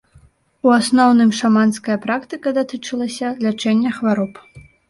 У 0.67 0.71
асноўным 0.77 1.33
шаманская 1.41 1.97
практыка 2.07 2.55
датычылася 2.57 3.33
лячэння 3.47 3.95
хвароб. 4.01 4.33